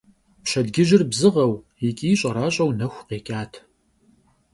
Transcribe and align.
Pşedcıjır 0.43 1.01
bzığeu 1.09 1.53
yiç'i 1.81 2.09
ş'eraş'eu 2.19 2.67
nexu 2.79 3.03
khêç'at. 3.07 3.53